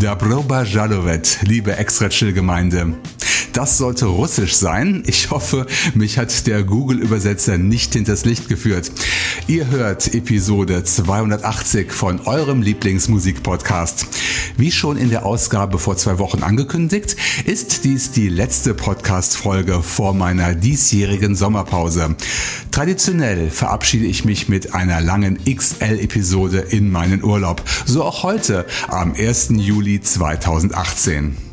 Dabroba 0.00 0.62
Jalovet, 0.62 1.40
liebe 1.42 1.76
Extra 1.76 2.08
Chill 2.08 2.32
Gemeinde. 2.32 2.94
Das 3.52 3.76
sollte 3.76 4.06
russisch 4.06 4.56
sein. 4.56 5.02
Ich 5.06 5.30
hoffe, 5.30 5.66
mich 5.92 6.16
hat 6.16 6.46
der 6.46 6.62
Google-Übersetzer 6.62 7.58
nicht 7.58 7.92
hinters 7.92 8.24
Licht 8.24 8.48
geführt. 8.48 8.90
Ihr 9.46 9.68
hört 9.68 10.14
Episode 10.14 10.84
280 10.84 11.92
von 11.92 12.20
eurem 12.26 12.62
Lieblingsmusik-Podcast. 12.62 14.06
Wie 14.56 14.70
schon 14.70 14.96
in 14.96 15.10
der 15.10 15.26
Ausgabe 15.26 15.78
vor 15.78 15.96
zwei 15.96 16.18
Wochen 16.18 16.42
angekündigt, 16.42 17.16
ist 17.44 17.84
dies 17.84 18.12
die 18.12 18.28
letzte 18.28 18.74
Podcast-Folge 18.74 19.82
vor 19.82 20.14
meiner 20.14 20.54
diesjährigen 20.54 21.34
Sommerpause. 21.34 22.14
Traditionell 22.70 23.50
verabschiede 23.50 24.06
ich 24.06 24.24
mich 24.24 24.48
mit 24.48 24.74
einer 24.74 25.00
langen 25.00 25.38
XL-Episode 25.44 26.58
in 26.58 26.90
meinen 26.90 27.24
Urlaub. 27.24 27.62
So 27.86 28.04
auch 28.04 28.22
heute 28.22 28.66
am 28.88 29.14
1. 29.14 29.50
Juli 29.56 30.00
2018. 30.00 31.49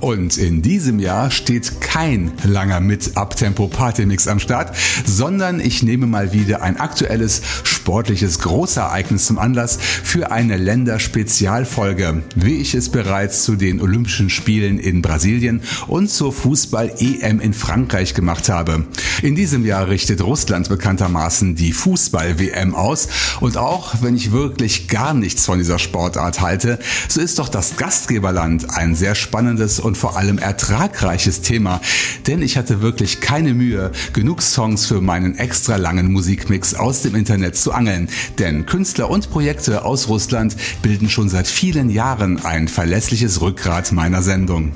Und 0.00 0.36
in 0.36 0.62
diesem 0.62 0.98
Jahr 0.98 1.30
steht 1.30 1.80
kein 1.80 2.32
langer 2.44 2.80
mit 2.80 3.16
Abtempo 3.16 3.68
Party 3.68 4.06
Mix 4.06 4.28
am 4.28 4.38
Start, 4.38 4.74
sondern 5.06 5.60
ich 5.60 5.82
nehme 5.82 6.06
mal 6.06 6.32
wieder 6.32 6.62
ein 6.62 6.78
aktuelles 6.78 7.42
sportliches 7.84 8.38
Großereignis 8.38 9.26
zum 9.26 9.38
Anlass 9.38 9.78
für 9.80 10.30
eine 10.30 10.56
Länderspezialfolge, 10.56 12.22
wie 12.34 12.56
ich 12.56 12.74
es 12.74 12.88
bereits 12.88 13.44
zu 13.44 13.56
den 13.56 13.80
Olympischen 13.80 14.30
Spielen 14.30 14.78
in 14.78 15.02
Brasilien 15.02 15.62
und 15.86 16.10
zur 16.10 16.32
Fußball-EM 16.32 17.40
in 17.40 17.52
Frankreich 17.52 18.14
gemacht 18.14 18.48
habe. 18.48 18.86
In 19.22 19.34
diesem 19.34 19.64
Jahr 19.64 19.88
richtet 19.88 20.22
Russland 20.22 20.68
bekanntermaßen 20.68 21.54
die 21.54 21.72
Fußball-WM 21.72 22.74
aus 22.74 23.08
und 23.40 23.56
auch 23.56 23.96
wenn 24.00 24.16
ich 24.16 24.32
wirklich 24.32 24.88
gar 24.88 25.14
nichts 25.14 25.44
von 25.44 25.58
dieser 25.58 25.78
Sportart 25.78 26.40
halte, 26.40 26.78
so 27.08 27.20
ist 27.20 27.38
doch 27.38 27.48
das 27.48 27.76
Gastgeberland 27.76 28.70
ein 28.70 28.94
sehr 28.94 29.14
spannendes 29.14 29.78
und 29.78 29.93
und 29.94 29.98
vor 30.00 30.16
allem 30.16 30.38
ertragreiches 30.38 31.40
Thema, 31.40 31.80
denn 32.26 32.42
ich 32.42 32.56
hatte 32.56 32.82
wirklich 32.82 33.20
keine 33.20 33.54
Mühe, 33.54 33.92
genug 34.12 34.42
Songs 34.42 34.86
für 34.86 35.00
meinen 35.00 35.38
extra 35.38 35.76
langen 35.76 36.10
Musikmix 36.10 36.74
aus 36.74 37.02
dem 37.02 37.14
Internet 37.14 37.54
zu 37.54 37.70
angeln, 37.70 38.08
denn 38.40 38.66
Künstler 38.66 39.08
und 39.08 39.30
Projekte 39.30 39.84
aus 39.84 40.08
Russland 40.08 40.56
bilden 40.82 41.08
schon 41.08 41.28
seit 41.28 41.46
vielen 41.46 41.90
Jahren 41.90 42.44
ein 42.44 42.66
verlässliches 42.66 43.40
Rückgrat 43.40 43.92
meiner 43.92 44.22
Sendung. 44.22 44.72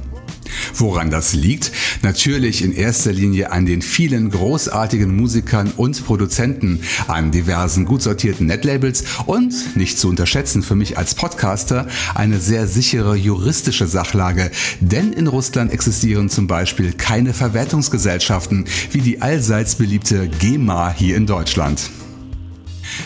Woran 0.74 1.10
das 1.10 1.34
liegt? 1.34 1.72
Natürlich 2.02 2.62
in 2.62 2.72
erster 2.72 3.12
Linie 3.12 3.50
an 3.52 3.66
den 3.66 3.82
vielen 3.82 4.30
großartigen 4.30 5.14
Musikern 5.14 5.72
und 5.76 6.04
Produzenten, 6.04 6.80
an 7.06 7.30
diversen 7.30 7.84
gut 7.84 8.02
sortierten 8.02 8.46
Netlabels 8.46 9.04
und, 9.26 9.76
nicht 9.76 9.98
zu 9.98 10.08
unterschätzen 10.08 10.62
für 10.62 10.74
mich 10.74 10.98
als 10.98 11.14
Podcaster, 11.14 11.86
eine 12.14 12.38
sehr 12.38 12.66
sichere 12.66 13.16
juristische 13.16 13.86
Sachlage. 13.86 14.50
Denn 14.80 15.12
in 15.12 15.26
Russland 15.26 15.72
existieren 15.72 16.28
zum 16.30 16.46
Beispiel 16.46 16.92
keine 16.92 17.34
Verwertungsgesellschaften 17.34 18.66
wie 18.90 19.00
die 19.00 19.22
allseits 19.22 19.74
beliebte 19.76 20.28
GEMA 20.28 20.92
hier 20.96 21.16
in 21.16 21.26
Deutschland. 21.26 21.90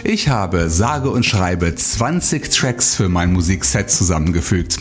Ich 0.05 0.29
habe 0.29 0.71
sage 0.71 1.11
und 1.11 1.25
schreibe 1.25 1.75
20 1.75 2.51
Tracks 2.51 2.95
für 2.95 3.09
mein 3.09 3.33
Musikset 3.33 3.91
zusammengefügt. 3.91 4.79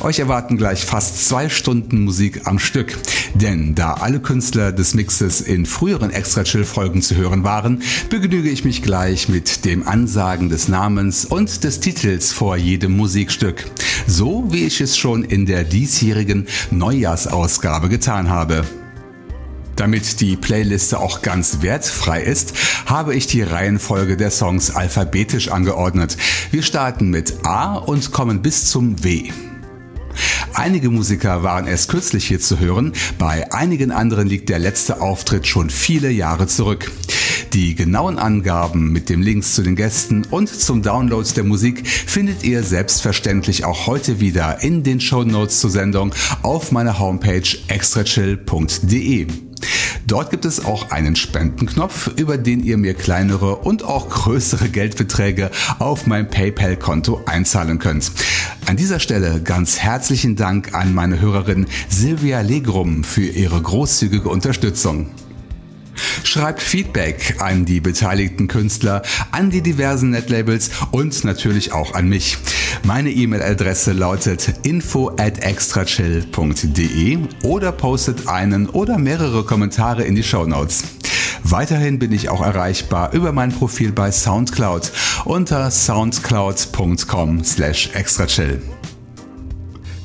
Euch 0.00 0.18
erwarten 0.18 0.56
gleich 0.56 0.84
fast 0.84 1.28
zwei 1.28 1.48
Stunden 1.48 2.04
Musik 2.04 2.42
am 2.44 2.58
Stück. 2.58 2.96
Denn 3.34 3.74
da 3.74 3.94
alle 3.94 4.20
Künstler 4.20 4.72
des 4.72 4.94
Mixes 4.94 5.40
in 5.40 5.66
früheren 5.66 6.10
Extra 6.10 6.44
Chill 6.44 6.64
Folgen 6.64 7.02
zu 7.02 7.16
hören 7.16 7.44
waren, 7.44 7.82
begnüge 8.10 8.50
ich 8.50 8.64
mich 8.64 8.82
gleich 8.82 9.28
mit 9.28 9.64
dem 9.64 9.86
Ansagen 9.86 10.48
des 10.48 10.68
Namens 10.68 11.24
und 11.24 11.64
des 11.64 11.80
Titels 11.80 12.32
vor 12.32 12.56
jedem 12.56 12.96
Musikstück. 12.96 13.64
So 14.06 14.52
wie 14.52 14.64
ich 14.64 14.80
es 14.80 14.96
schon 14.96 15.24
in 15.24 15.46
der 15.46 15.64
diesjährigen 15.64 16.46
Neujahrsausgabe 16.70 17.88
getan 17.88 18.28
habe. 18.28 18.64
Damit 19.76 20.20
die 20.20 20.36
Playliste 20.36 21.00
auch 21.00 21.22
ganz 21.22 21.62
wertfrei 21.62 22.22
ist, 22.22 22.54
habe 22.86 23.14
ich 23.14 23.26
die 23.26 23.42
Reihenfolge 23.42 24.16
der 24.16 24.30
Songs 24.30 24.74
alphabetisch 24.74 25.48
angeordnet. 25.48 26.16
Wir 26.50 26.62
starten 26.62 27.10
mit 27.10 27.44
A 27.44 27.76
und 27.76 28.12
kommen 28.12 28.42
bis 28.42 28.66
zum 28.70 29.02
W. 29.02 29.30
Einige 30.54 30.90
Musiker 30.90 31.42
waren 31.42 31.66
erst 31.66 31.88
kürzlich 31.88 32.26
hier 32.26 32.40
zu 32.40 32.58
hören, 32.58 32.92
bei 33.18 33.50
einigen 33.52 33.90
anderen 33.90 34.28
liegt 34.28 34.50
der 34.50 34.58
letzte 34.58 35.00
Auftritt 35.00 35.46
schon 35.46 35.70
viele 35.70 36.10
Jahre 36.10 36.46
zurück. 36.46 36.90
Die 37.54 37.74
genauen 37.74 38.18
Angaben 38.18 38.92
mit 38.92 39.08
dem 39.08 39.20
Links 39.20 39.54
zu 39.54 39.62
den 39.62 39.76
Gästen 39.76 40.24
und 40.30 40.48
zum 40.48 40.82
Download 40.82 41.28
der 41.34 41.44
Musik 41.44 41.86
findet 41.86 42.44
ihr 42.44 42.62
selbstverständlich 42.62 43.64
auch 43.64 43.86
heute 43.86 44.20
wieder 44.20 44.62
in 44.62 44.82
den 44.82 45.00
Show 45.00 45.24
Notes 45.24 45.60
zur 45.60 45.70
Sendung 45.70 46.14
auf 46.42 46.72
meiner 46.72 46.98
Homepage 46.98 47.42
extrachill.de. 47.68 49.51
Dort 50.06 50.30
gibt 50.30 50.44
es 50.44 50.64
auch 50.64 50.90
einen 50.90 51.16
Spendenknopf, 51.16 52.10
über 52.16 52.36
den 52.38 52.62
ihr 52.62 52.76
mir 52.76 52.94
kleinere 52.94 53.56
und 53.56 53.84
auch 53.84 54.08
größere 54.08 54.68
Geldbeträge 54.68 55.50
auf 55.78 56.06
mein 56.06 56.28
PayPal-Konto 56.28 57.22
einzahlen 57.26 57.78
könnt. 57.78 58.10
An 58.66 58.76
dieser 58.76 59.00
Stelle 59.00 59.40
ganz 59.42 59.78
herzlichen 59.78 60.36
Dank 60.36 60.74
an 60.74 60.94
meine 60.94 61.20
Hörerin 61.20 61.66
Silvia 61.88 62.40
Legrum 62.40 63.04
für 63.04 63.24
ihre 63.24 63.60
großzügige 63.60 64.28
Unterstützung. 64.28 65.10
Schreibt 66.24 66.62
Feedback 66.62 67.36
an 67.38 67.64
die 67.64 67.80
beteiligten 67.80 68.48
Künstler, 68.48 69.02
an 69.30 69.50
die 69.50 69.60
diversen 69.60 70.10
Netlabels 70.10 70.70
und 70.90 71.24
natürlich 71.24 71.72
auch 71.72 71.94
an 71.94 72.08
mich. 72.08 72.38
Meine 72.84 73.10
E-Mail-Adresse 73.10 73.92
lautet 73.92 74.54
info 74.62 75.10
at 75.18 75.38
extrachill.de 75.38 77.18
oder 77.42 77.72
postet 77.72 78.28
einen 78.28 78.68
oder 78.68 78.98
mehrere 78.98 79.44
Kommentare 79.44 80.04
in 80.04 80.14
die 80.14 80.22
Show 80.22 80.46
Notes. 80.46 80.84
Weiterhin 81.44 81.98
bin 81.98 82.12
ich 82.12 82.28
auch 82.28 82.40
erreichbar 82.40 83.12
über 83.12 83.32
mein 83.32 83.52
Profil 83.52 83.92
bei 83.92 84.12
Soundcloud 84.12 84.92
unter 85.24 85.70
soundcloud.com 85.70 87.44
slash 87.44 87.90
extrachill. 87.94 88.62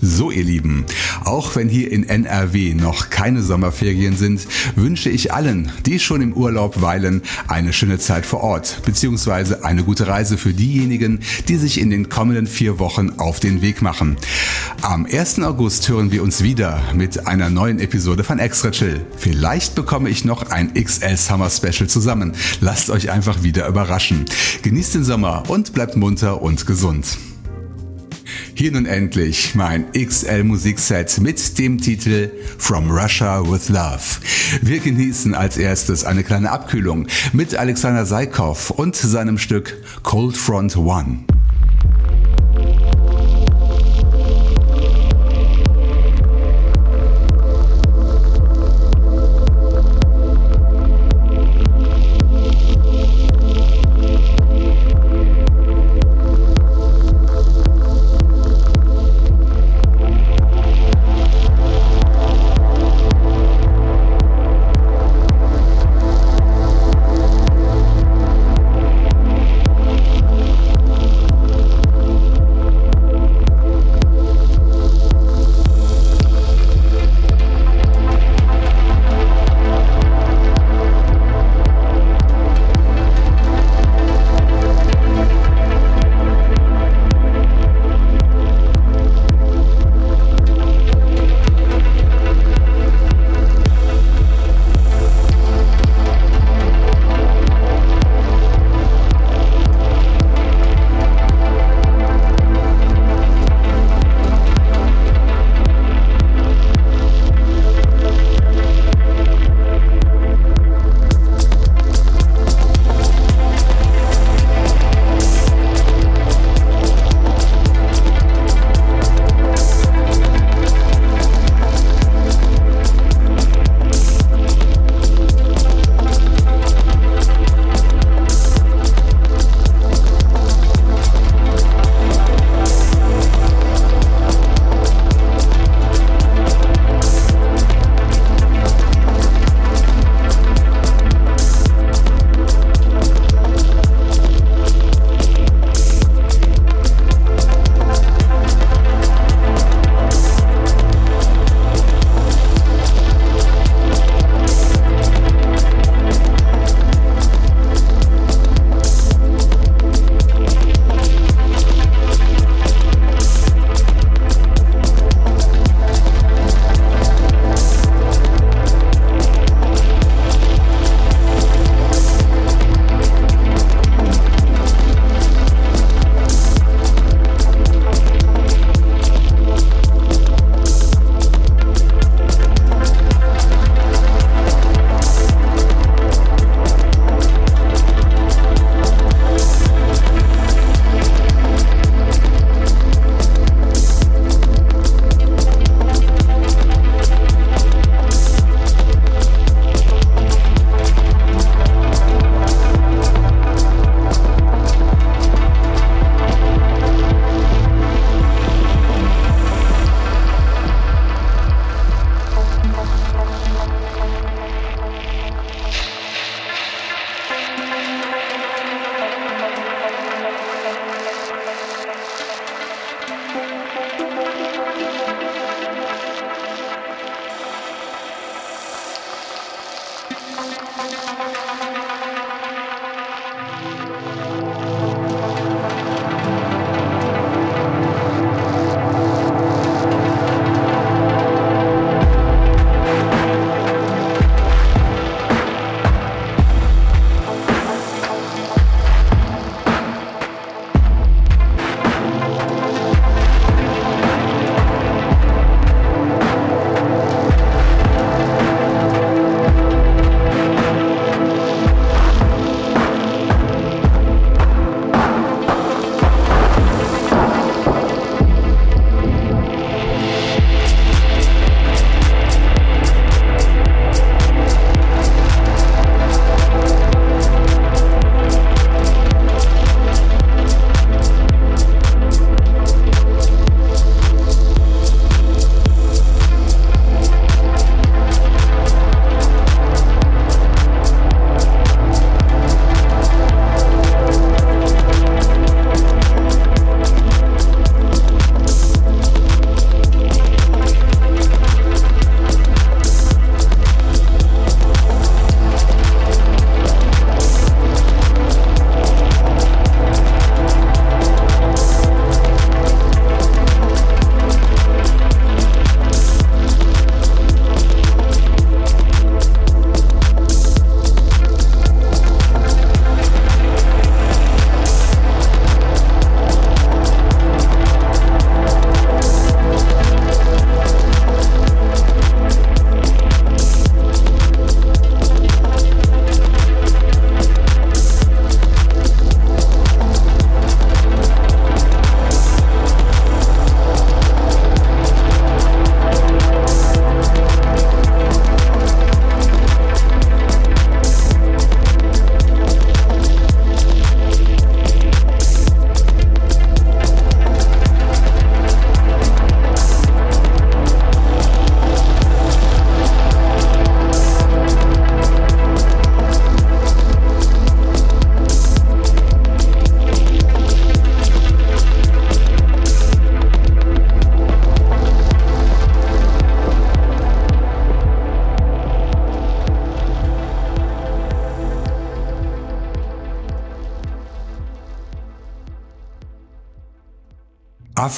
So 0.02 0.30
ihr 0.30 0.44
Lieben, 0.44 0.85
auch 1.24 1.56
wenn 1.56 1.69
hier 1.69 1.91
in 1.91 2.08
NRW 2.08 2.75
noch 2.75 3.09
keine 3.09 3.41
Sommerferien 3.41 4.16
sind, 4.16 4.47
wünsche 4.75 5.09
ich 5.09 5.34
allen, 5.34 5.72
die 5.85 6.00
schon 6.00 6.22
im 6.22 6.34
Urlaub 6.34 6.81
weilen, 6.81 7.24
eine 7.47 7.74
schöne 7.74 7.97
Zeit 7.97 8.25
vor 8.25 8.41
Ort, 8.41 8.81
beziehungsweise 8.86 9.66
eine 9.66 9.84
gute 9.84 10.07
Reise 10.07 10.38
für 10.38 10.53
diejenigen, 10.53 11.22
die 11.47 11.57
sich 11.57 11.80
in 11.80 11.90
den 11.90 12.09
kommenden 12.09 12.46
vier 12.46 12.78
Wochen 12.78 13.12
auf 13.18 13.40
den 13.40 13.62
Weg 13.62 13.81
machen. 13.81 14.18
Am 14.81 15.06
1. 15.06 15.40
August 15.40 15.90
hören 15.90 16.12
wir 16.12 16.22
uns 16.22 16.44
wieder 16.44 16.80
mit 16.94 17.25
einer 17.25 17.50
neuen 17.50 17.80
Episode 17.80 18.24
von 18.24 18.38
Extra 18.38 18.69
Chill. 18.69 19.06
Vielleicht 19.18 19.74
bekomme 19.74 20.09
ich 20.09 20.25
noch 20.25 20.52
ein 20.52 20.74
XL 20.75 21.18
Summer 21.18 21.50
Special 21.50 21.88
zusammen. 21.88 22.34
Lasst 22.62 22.91
euch 22.91 23.09
einfach 23.09 23.41
wieder 23.41 23.68
überraschen. 23.68 24.25
Genießt 24.62 24.96
den 24.96 25.03
Sommer 25.03 25.44
und 25.47 25.74
bleibt 25.74 25.96
munter 25.96 26.41
und 26.41 26.68
gesund. 26.68 27.18
Hier 28.57 28.71
nun 28.71 28.88
endlich 28.88 29.54
mein 29.54 29.86
XL 29.92 30.44
Musikset 30.44 31.19
mit 31.21 31.59
dem 31.59 31.80
Titel 31.80 32.31
From 32.57 32.89
Russia 32.89 33.48
with 33.48 33.69
Love. 33.69 34.01
Wir 34.63 34.80
genießen 34.80 35.36
als 35.36 35.57
erstes 35.57 36.04
eine 36.04 36.24
kleine 36.24 36.50
Abkühlung 36.50 37.06
mit 37.33 37.54
Alexander 37.54 38.07
Seikov 38.07 38.71
und 38.71 38.95
seinem 38.95 39.38
Stück 39.38 39.77
Cold 40.01 40.36
Front 40.36 40.75
One. 40.75 41.19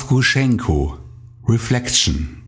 Grushenko, 0.10 0.98
Reflection. 1.48 2.39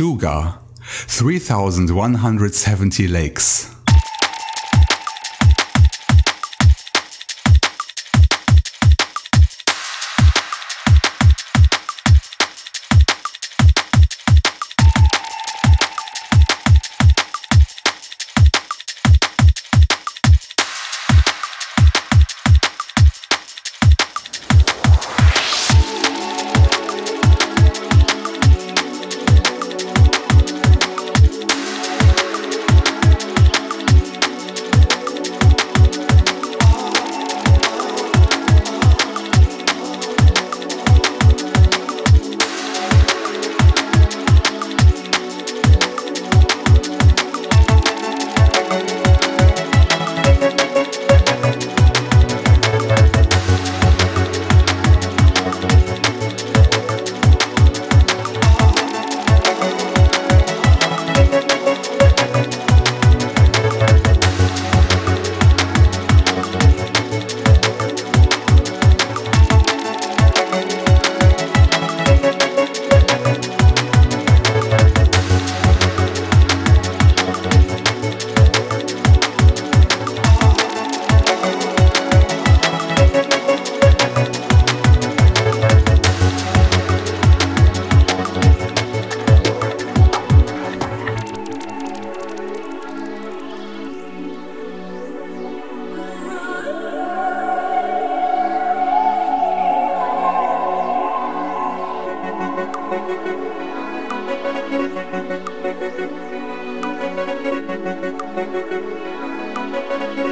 Sugar 0.00 0.62
3170 1.08 3.06
Lakes. 3.06 3.79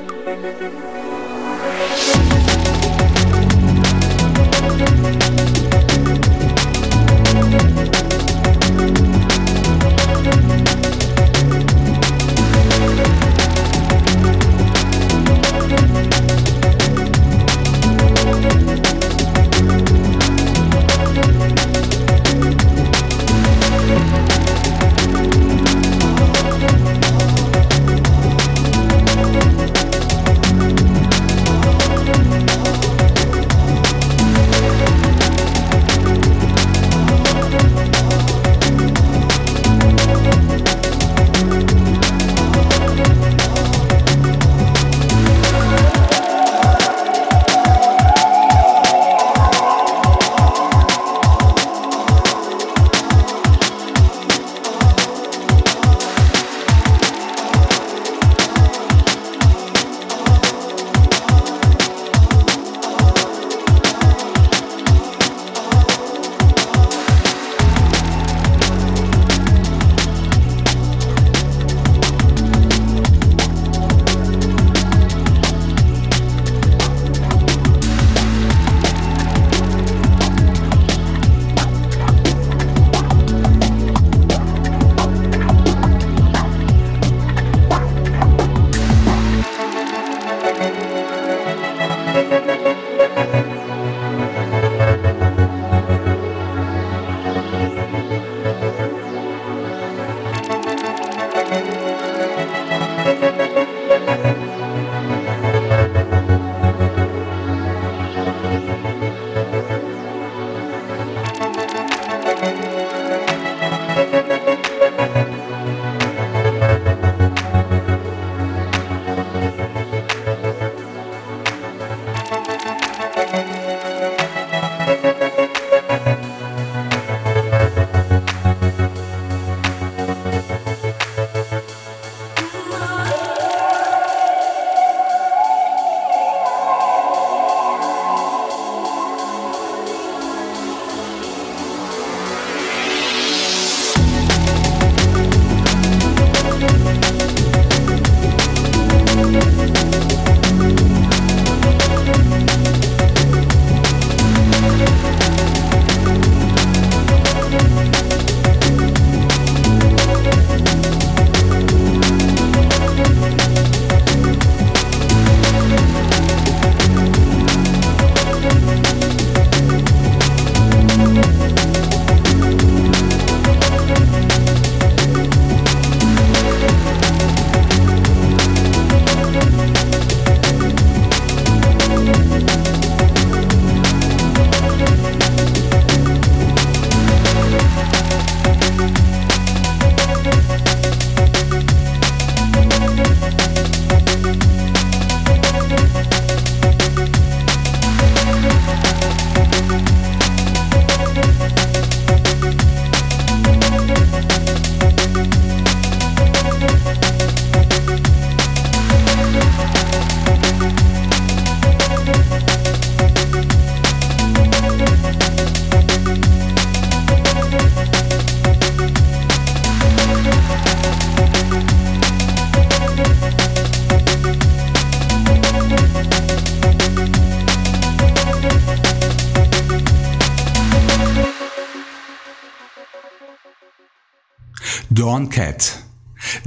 Dawn 234.97 235.27
Cat, 235.29 235.83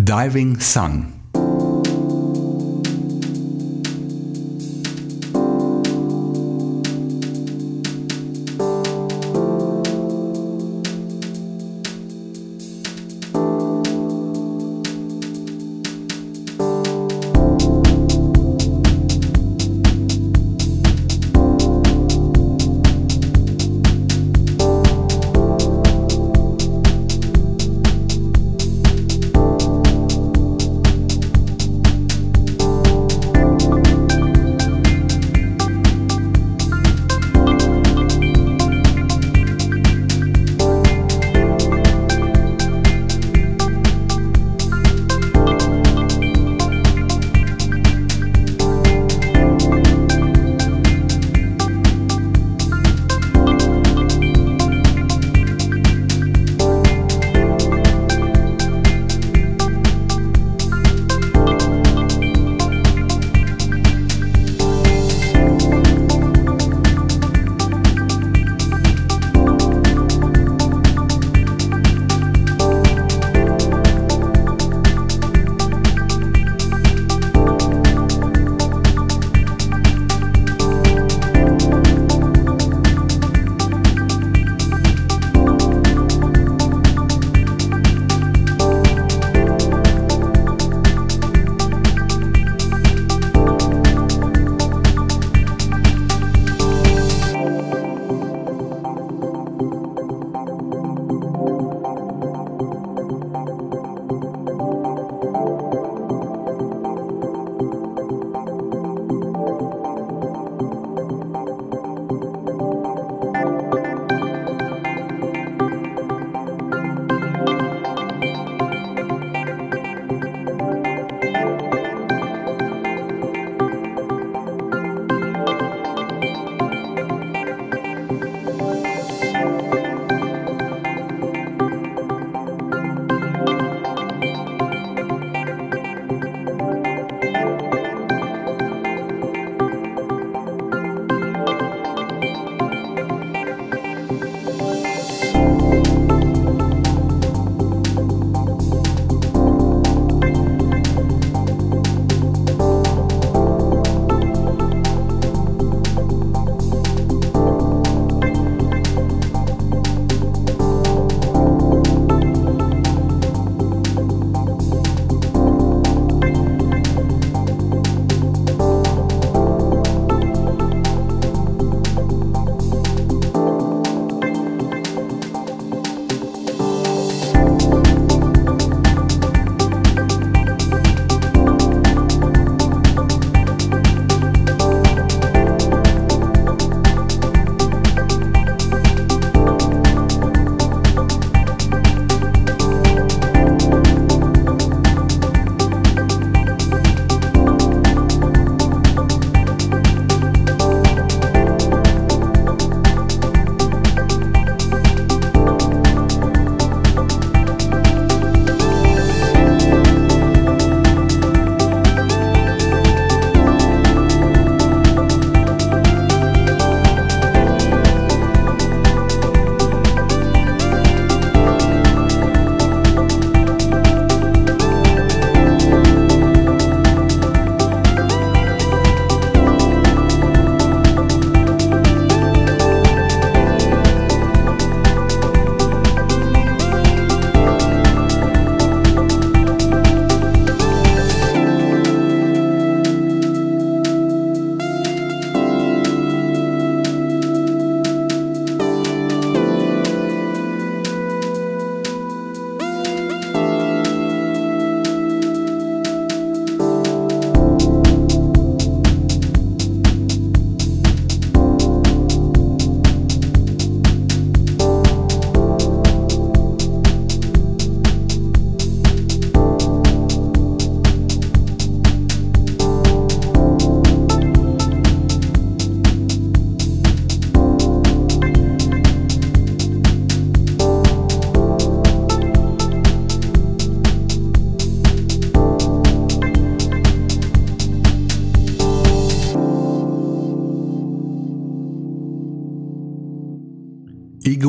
Diving 0.03 0.59
Sun. 0.59 1.20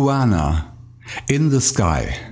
Iguana 0.01 0.73
in 1.29 1.51
the 1.51 1.61
Sky. 1.61 2.30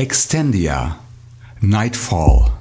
Extendia, 0.00 0.96
Nightfall. 1.60 2.59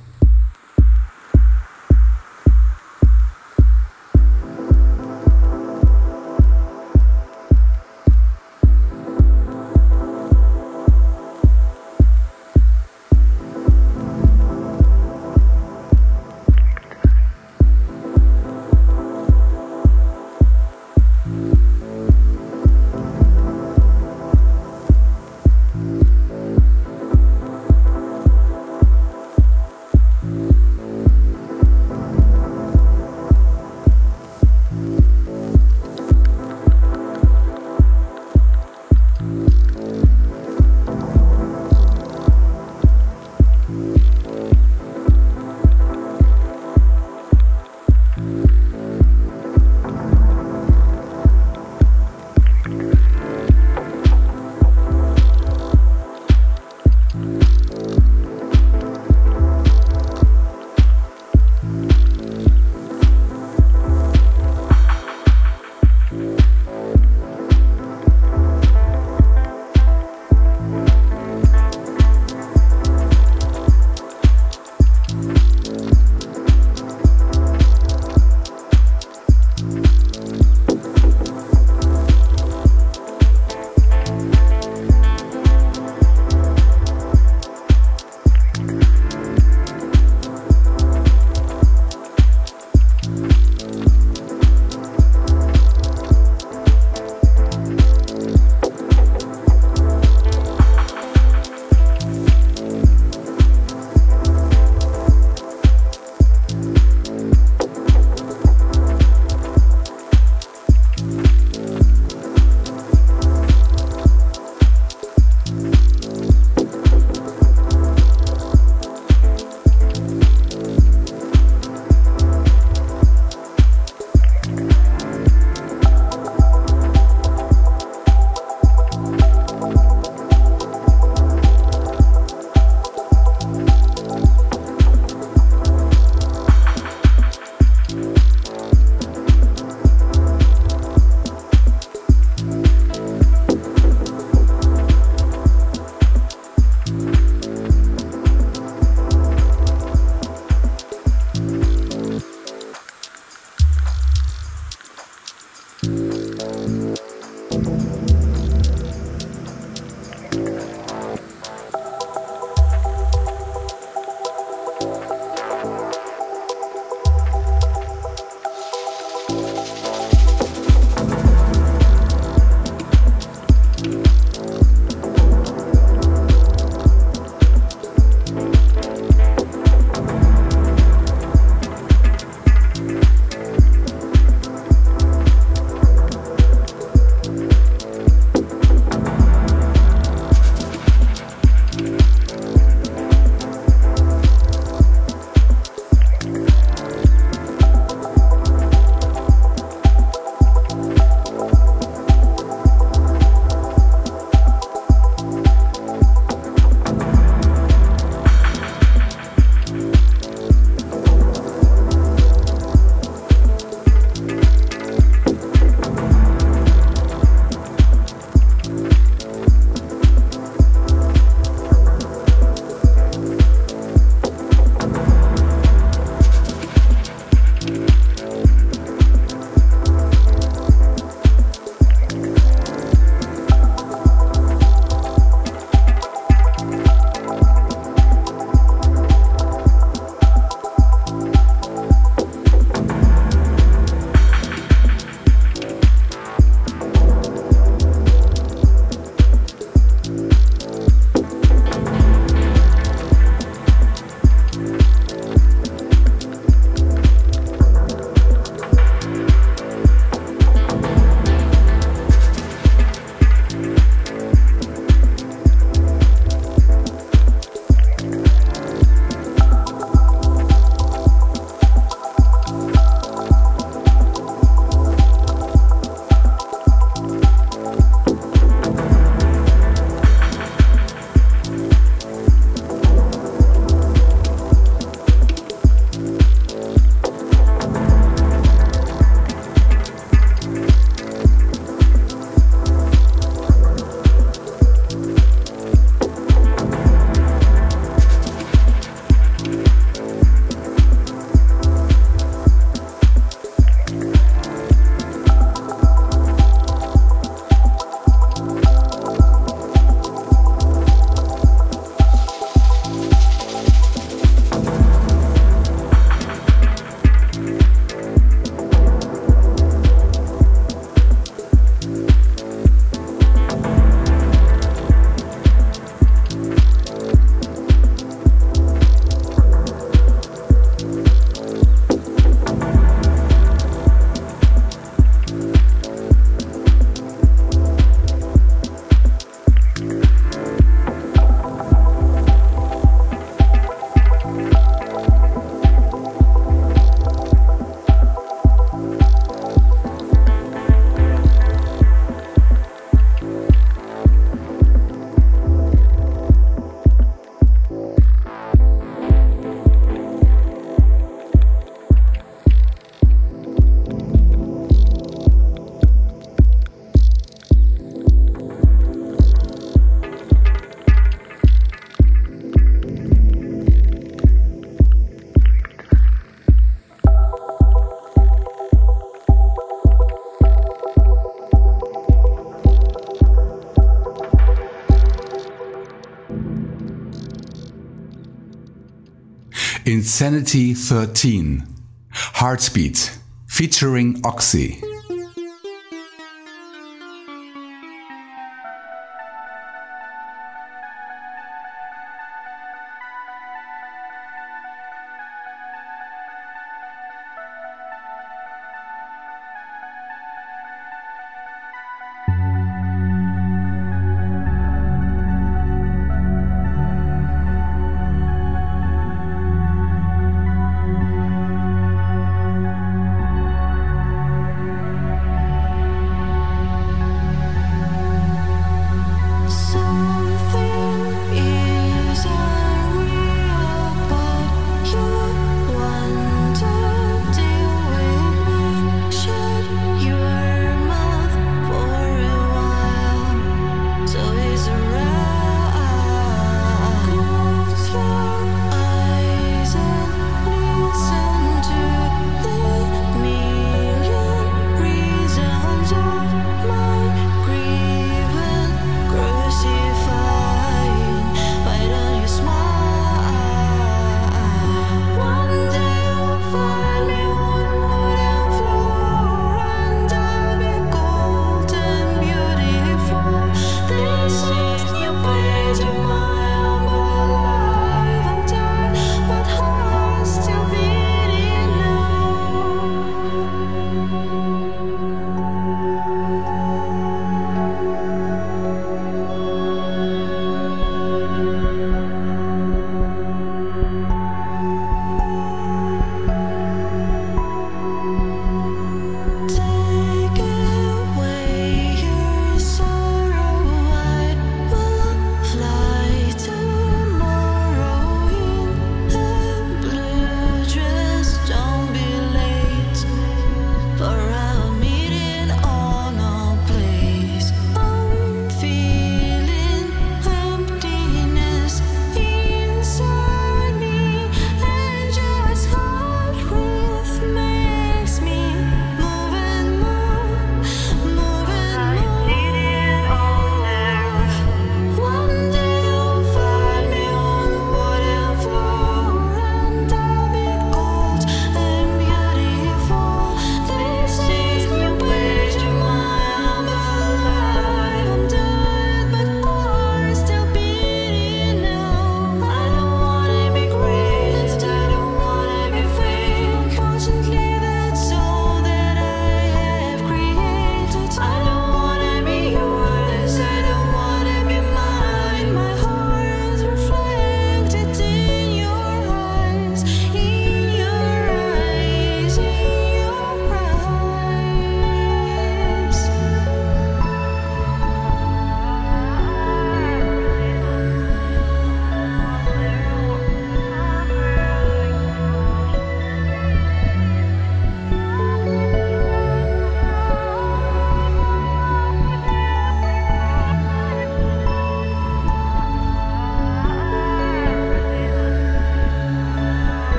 Insanity 389.89 390.75
13 390.75 391.63
Heartbeat 392.11 393.17
featuring 393.47 394.21
Oxy. 394.23 394.88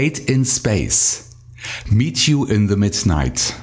Kate 0.00 0.30
in 0.30 0.46
Space. 0.46 1.34
Meet 1.92 2.26
You 2.26 2.46
in 2.46 2.68
the 2.68 2.76
Midnight. 2.78 3.54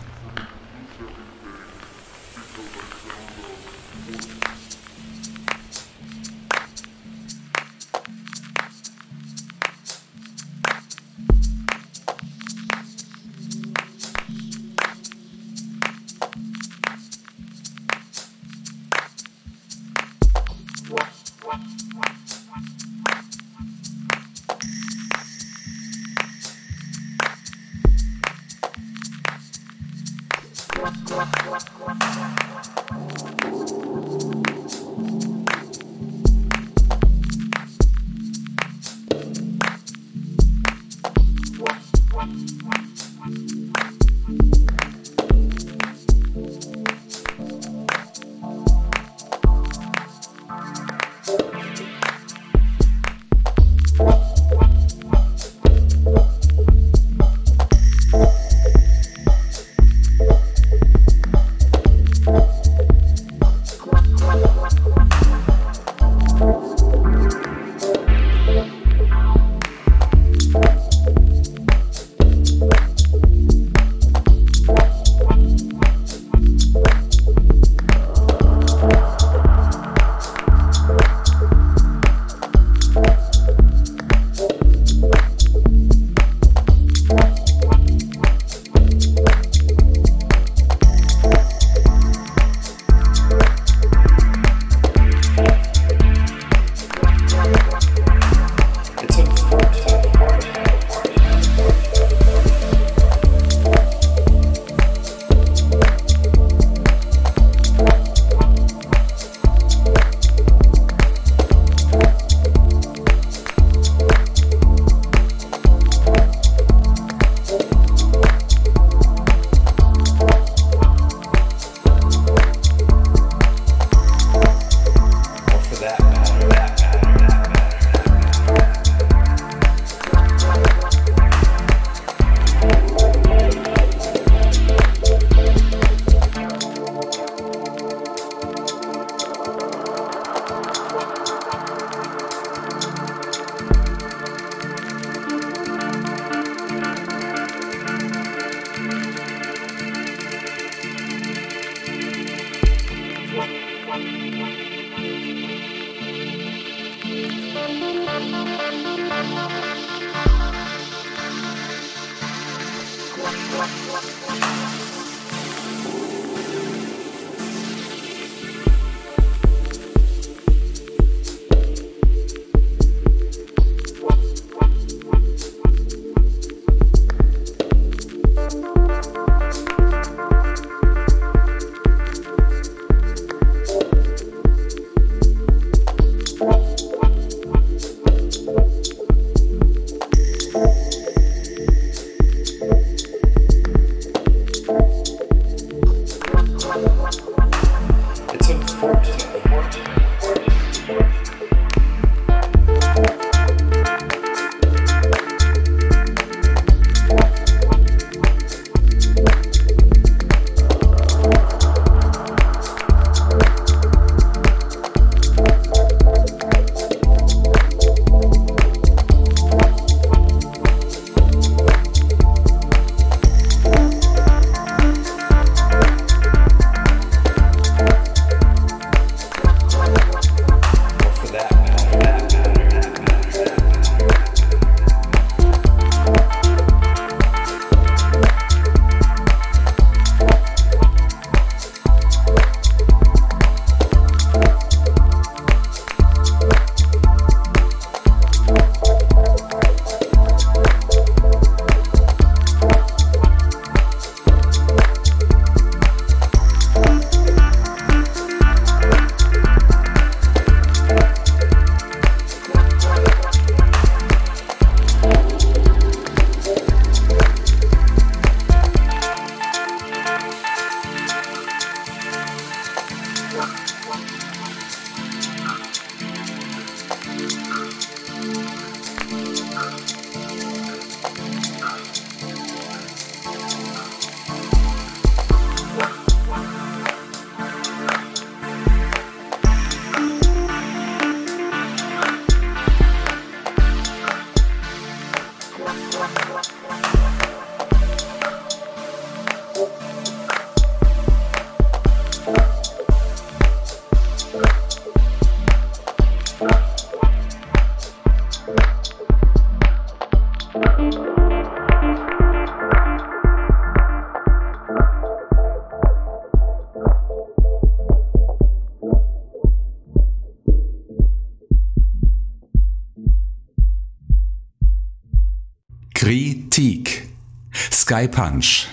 Lange. 328.37 328.67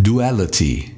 duality, 0.00 0.94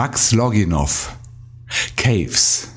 Max 0.00 0.32
Loginov. 0.32 1.14
Caves 1.94 2.69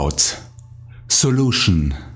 out. 0.00 0.40
Solution. 1.08 2.09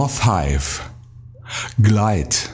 North 0.00 0.20
Hive, 0.20 0.80
Glide. 1.78 2.49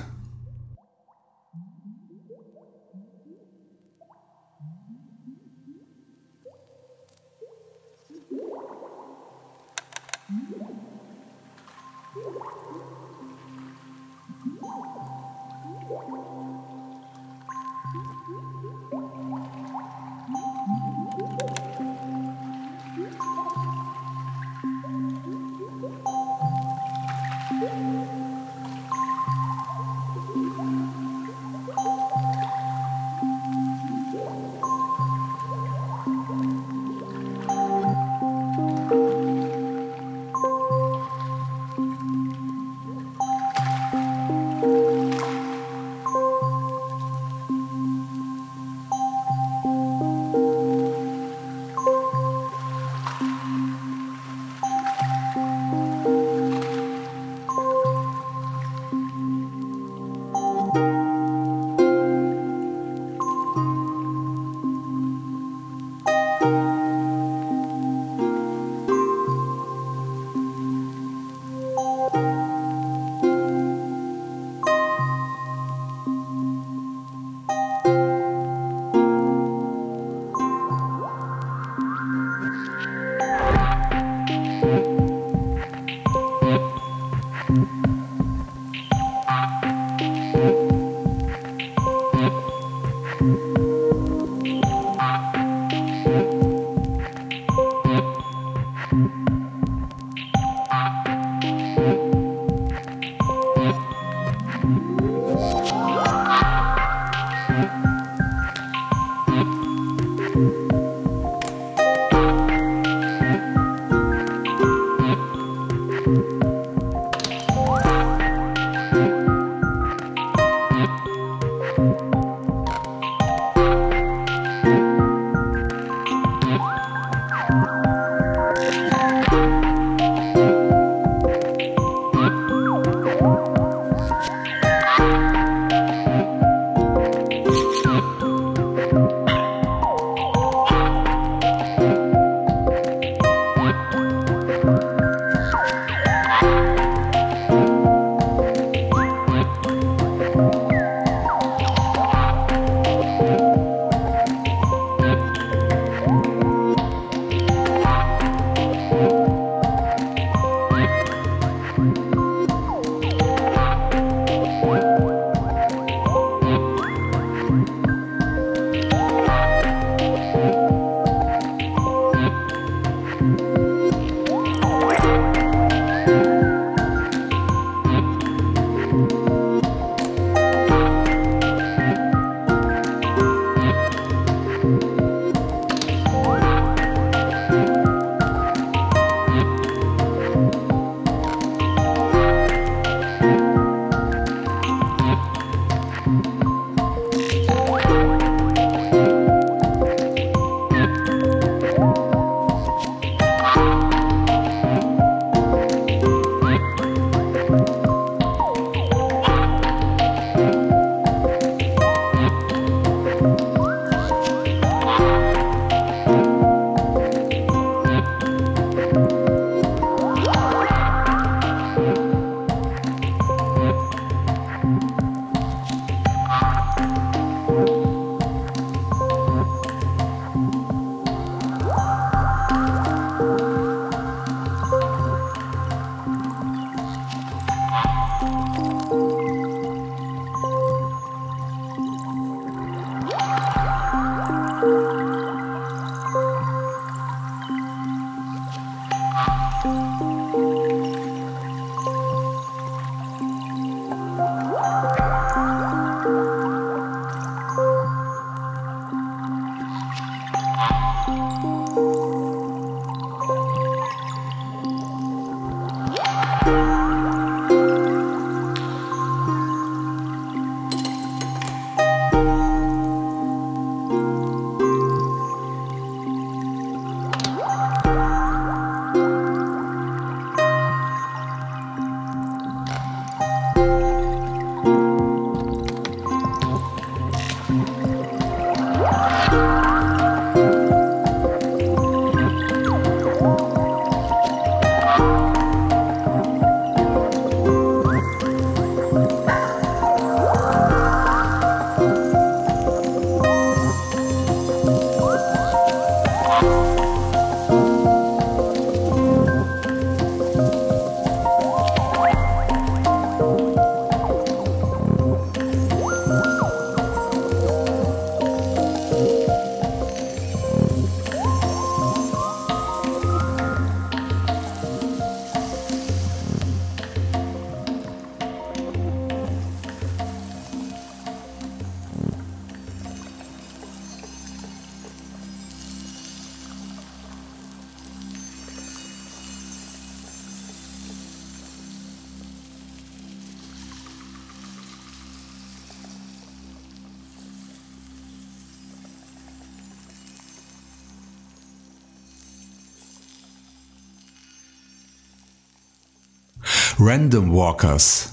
Random 356.78 357.30
Walkers, 357.30 358.12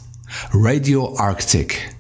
Radio 0.54 1.14
Arctic. 1.18 1.93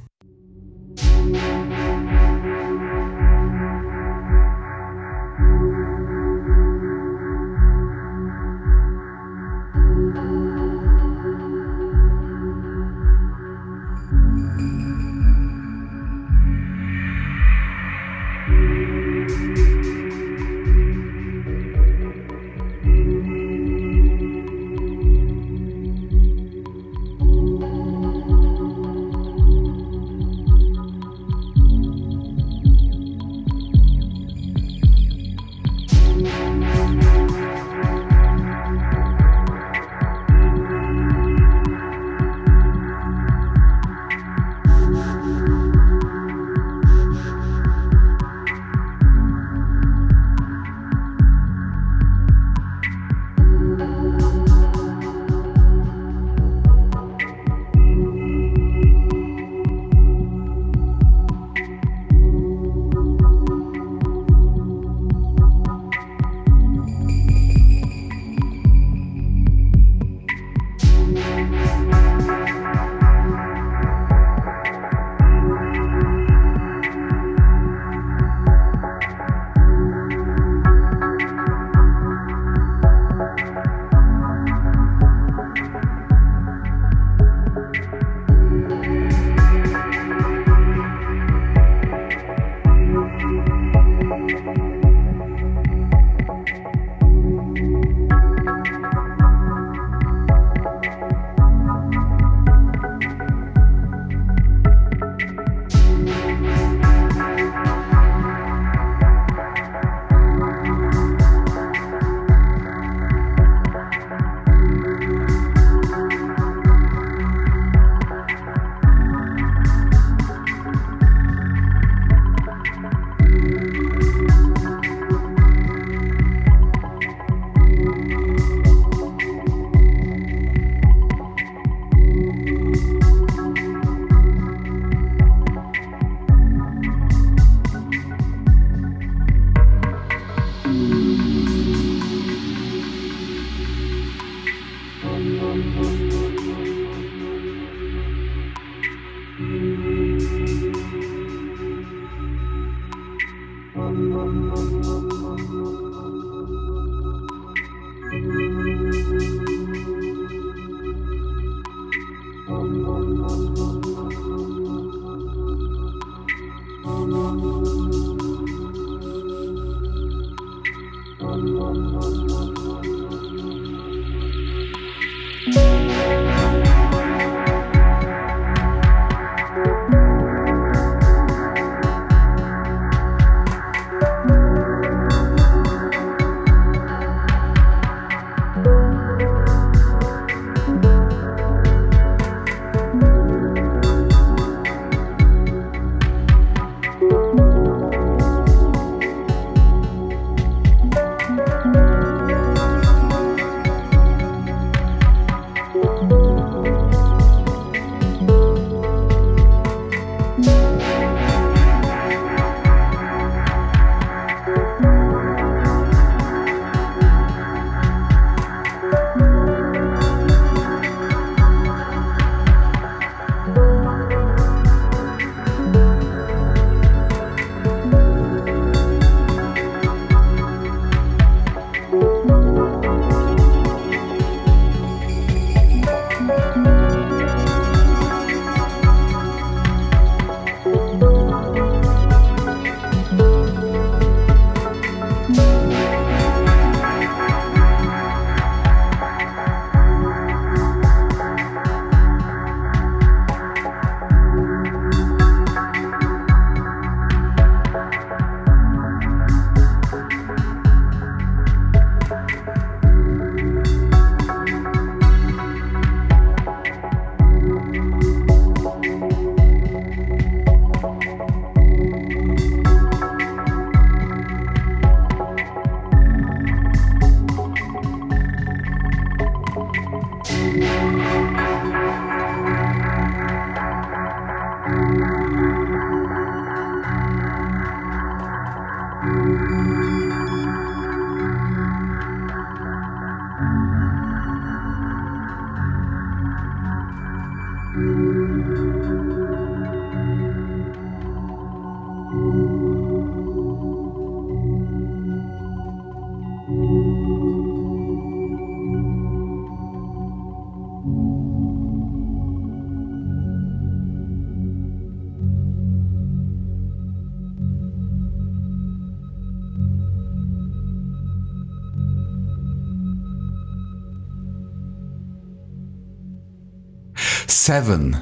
Seven. 327.54 327.96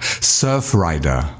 Surf 0.00 0.72
Rider. 0.72 1.35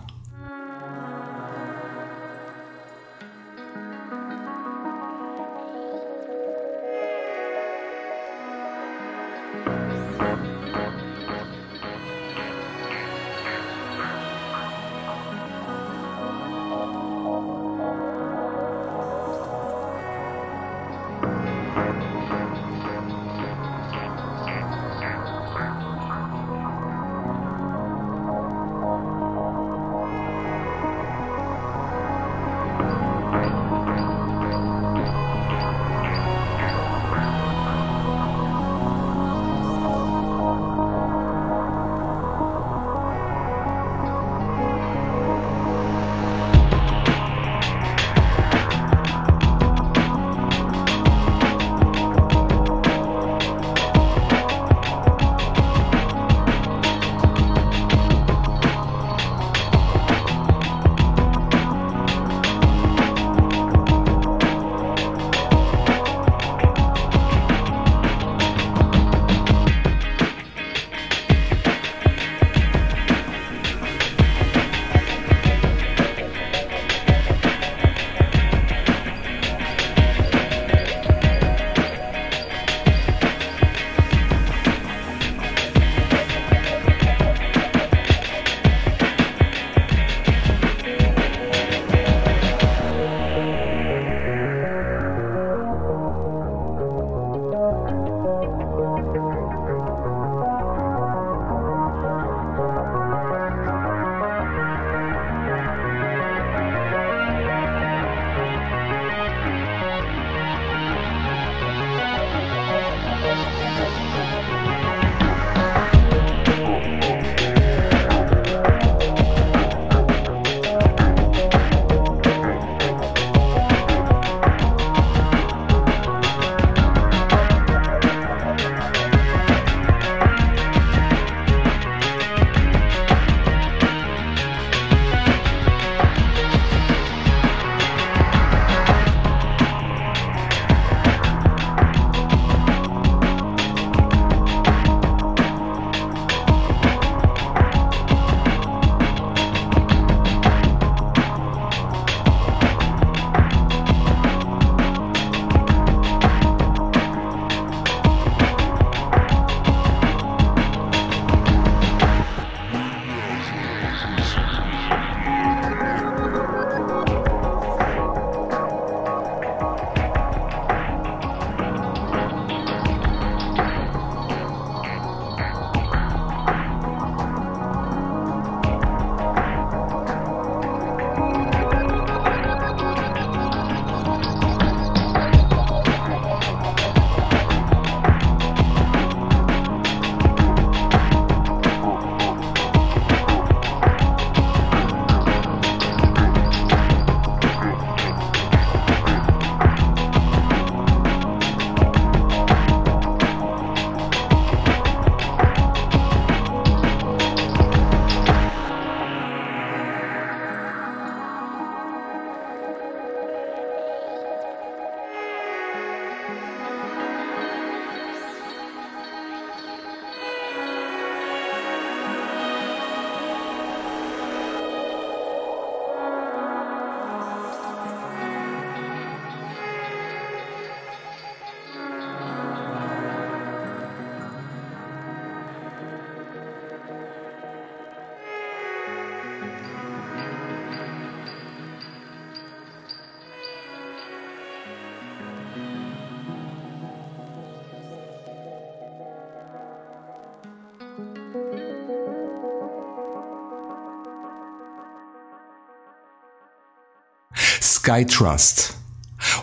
Sky 257.87 258.03
Trust. 258.03 258.75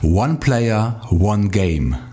One 0.02 0.38
player, 0.38 0.99
one 1.10 1.48
game. 1.48 2.12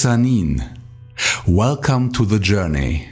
Susanin. 0.00 0.78
Welcome 1.46 2.10
to 2.12 2.24
the 2.24 2.38
journey. 2.38 3.09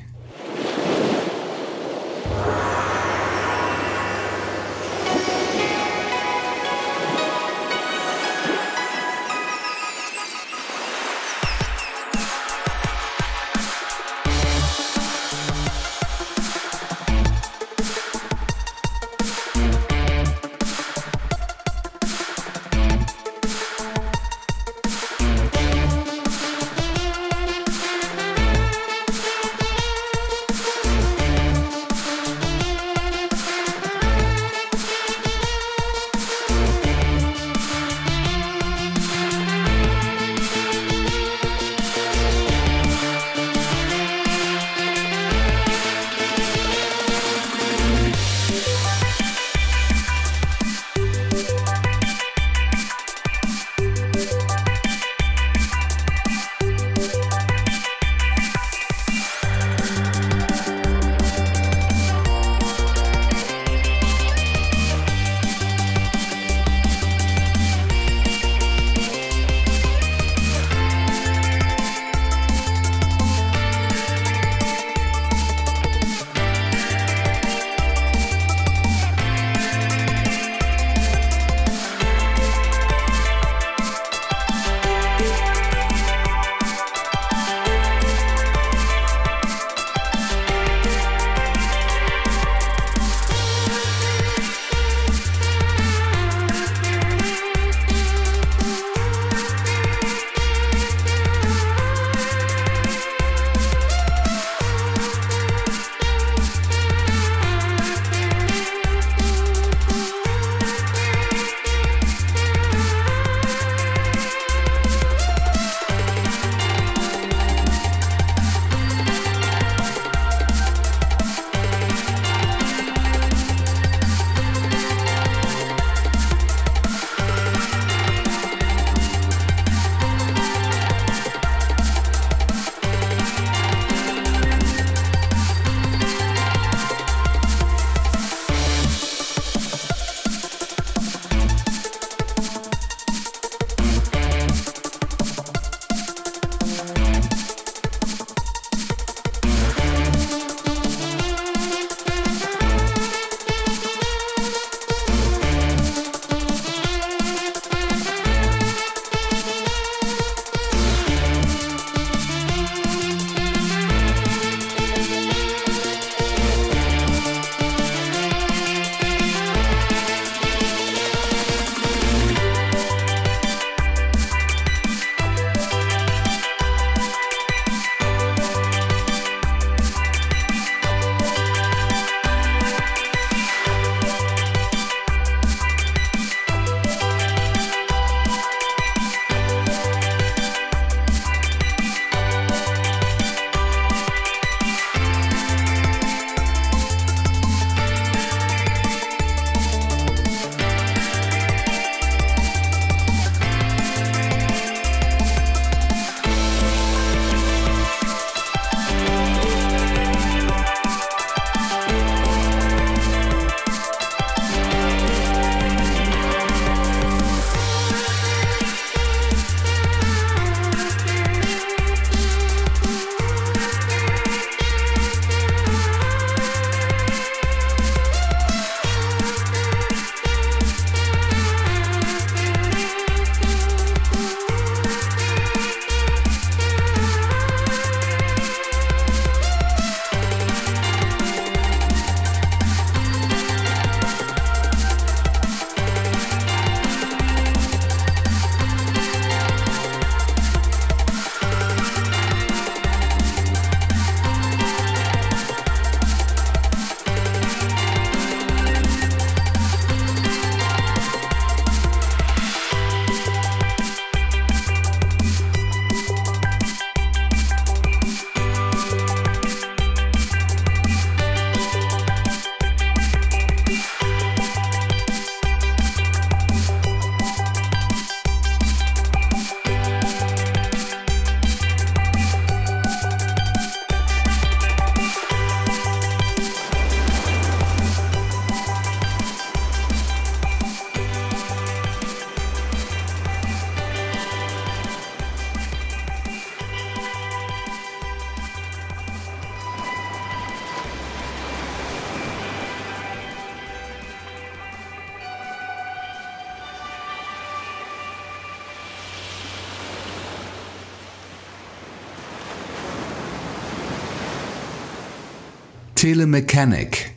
Telemechanic, 316.09 317.13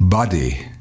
Body. 0.00 0.75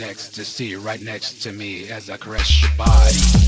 Have 0.00 0.32
to 0.32 0.44
see, 0.44 0.74
right 0.76 1.00
next 1.00 1.42
to 1.42 1.52
me 1.52 1.88
as 1.90 2.10
I 2.10 2.16
caress 2.16 2.62
your 2.62 2.70
body, 2.76 3.45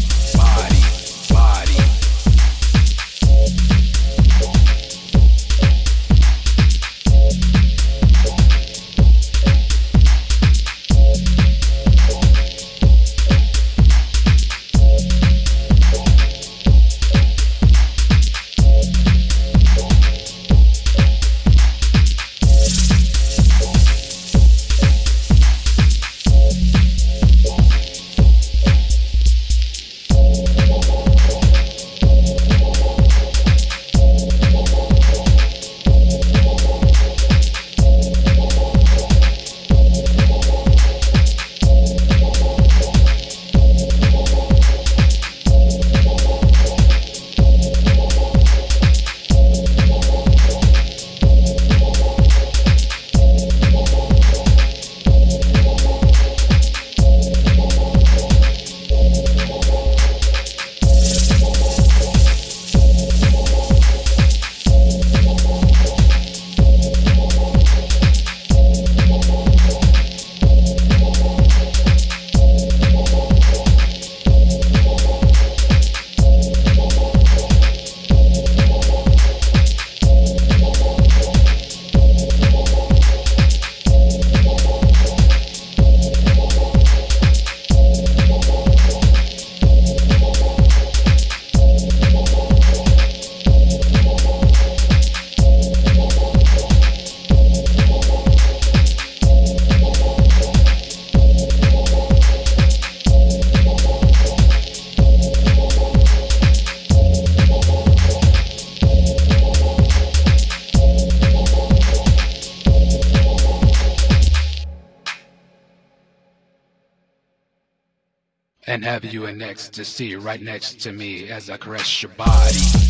you 119.49 119.53
in 119.53 119.55
ecstasy 119.55 120.17
right 120.17 120.43
next 120.43 120.81
to 120.83 120.93
me 120.93 121.31
as 121.31 121.49
I 121.49 121.57
caress 121.57 122.03
your 122.03 122.13
body, 122.13 122.88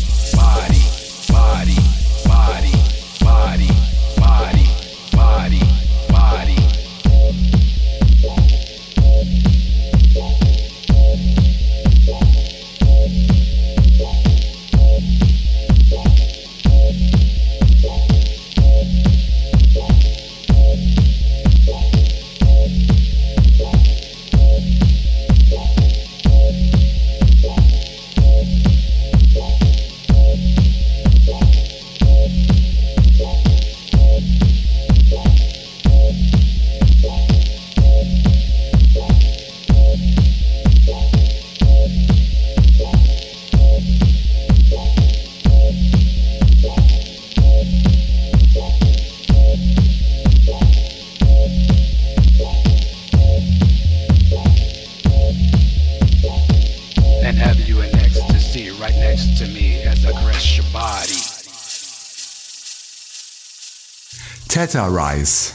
Theta 64.59 64.89
Rise. 64.89 65.53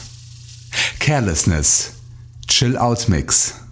Carelessness. 0.99 2.01
Chill 2.47 2.75
Out 2.75 3.07
Mix. 3.07 3.64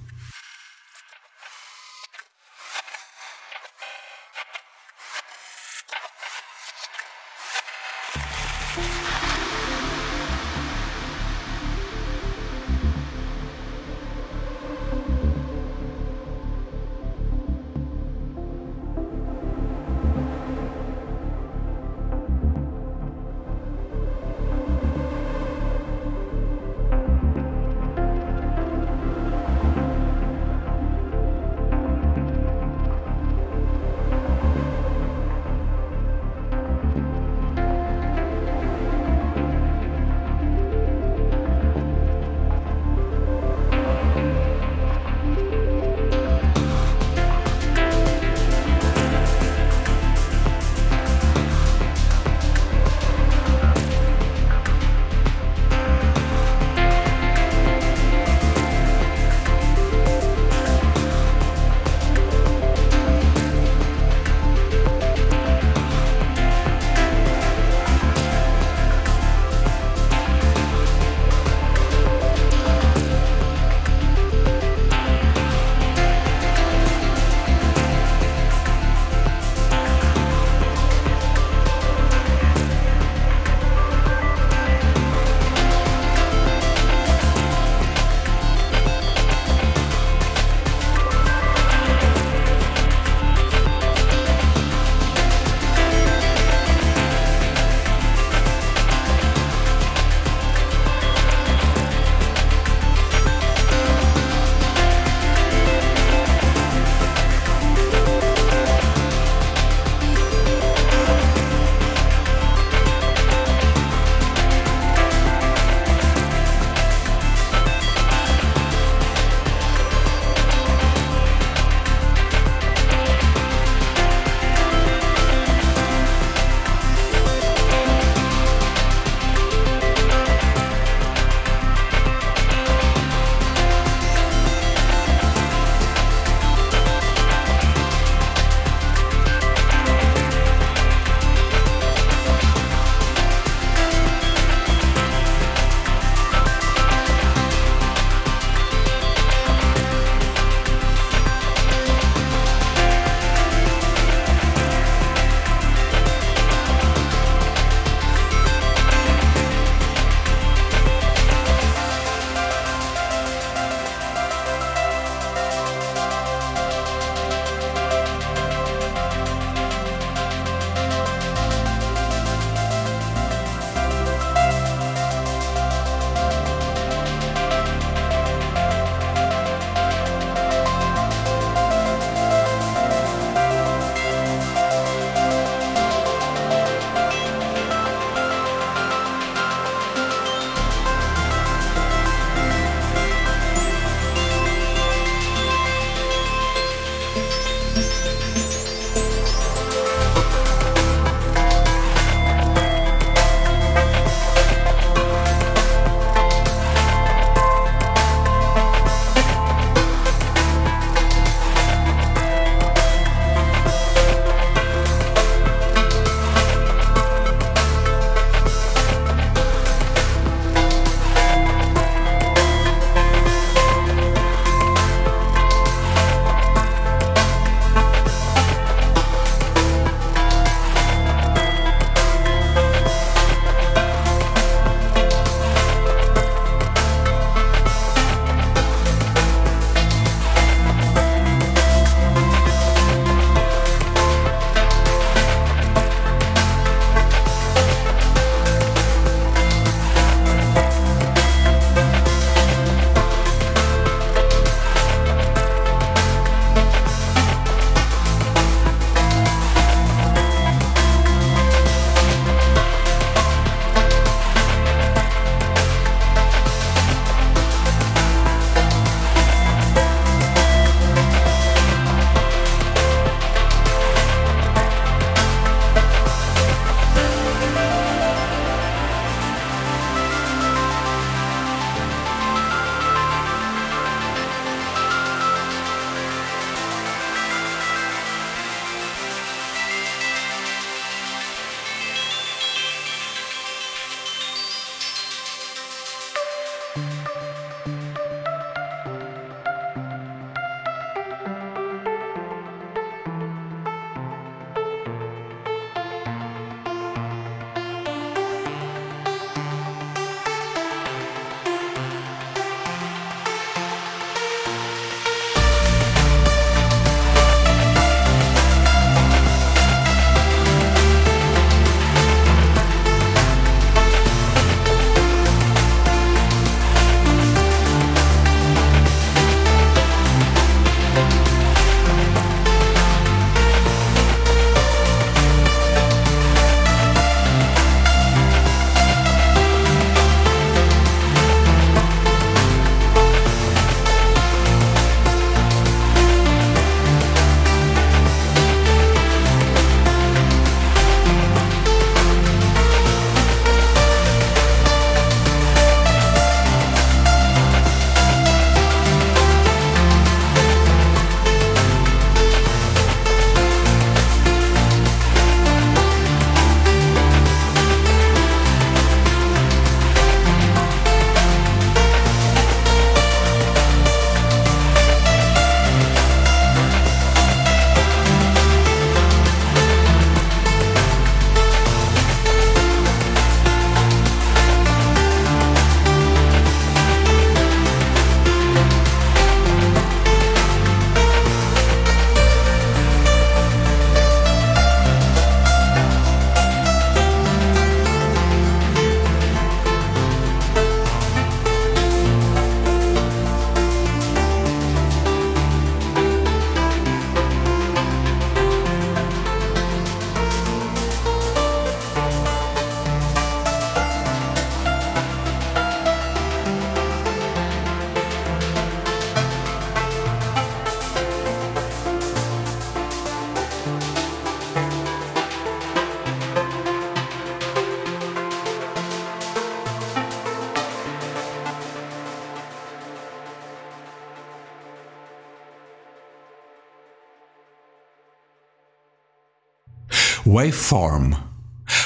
Waveform, 440.33 441.15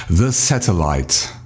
The 0.09 0.31
Satellite. 0.31 1.36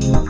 Bye. 0.00 0.29